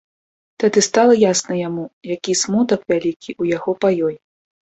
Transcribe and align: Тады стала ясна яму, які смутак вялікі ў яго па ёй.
Тады 0.61 0.79
стала 0.85 1.13
ясна 1.31 1.57
яму, 1.67 1.83
які 2.13 2.35
смутак 2.43 2.79
вялікі 2.93 3.31
ў 3.41 3.57
яго 3.57 3.71
па 3.85 3.89
ёй. 4.09 4.15